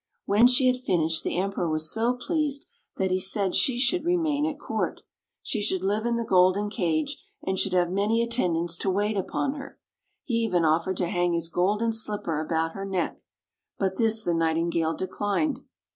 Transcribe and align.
When 0.25 0.47
she 0.47 0.65
had 0.65 0.77
finished 0.81 1.23
the 1.23 1.37
Emperor 1.37 1.69
was 1.69 1.91
so 1.91 2.15
pleased 2.15 2.65
that 2.97 3.11
he 3.11 3.19
said 3.19 3.53
she 3.53 3.77
should 3.77 4.03
remain 4.03 4.47
at 4.47 4.57
com't. 4.57 5.03
She 5.43 5.61
should 5.61 5.83
live 5.83 6.07
in 6.07 6.15
the 6.15 6.25
golden 6.25 6.71
cage, 6.71 7.23
and 7.45 7.59
should 7.59 7.73
have 7.73 7.91
many 7.91 8.23
attendants 8.23 8.79
to 8.79 8.89
wait 8.89 9.15
upon 9.15 9.53
her. 9.57 9.77
He 10.23 10.37
even 10.43 10.65
offered 10.65 10.97
to 10.97 11.07
hang 11.07 11.33
his 11.33 11.49
golden 11.49 11.93
slipper 11.93 12.39
about 12.43 12.71
her 12.71 12.83
neck. 12.83 13.21
But 13.77 13.97
this 13.97 14.23
the 14.23 14.33
Nightingale 14.33 14.95
declined. 14.95 15.59